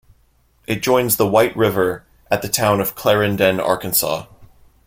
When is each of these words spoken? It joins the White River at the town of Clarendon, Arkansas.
It 0.65 0.81
joins 0.81 1.17
the 1.17 1.27
White 1.27 1.55
River 1.55 2.07
at 2.31 2.41
the 2.41 2.49
town 2.49 2.81
of 2.81 2.95
Clarendon, 2.95 3.59
Arkansas. 3.59 4.25